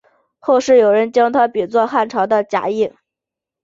[0.39, 2.91] 后世有人将他比作汉朝的贾谊。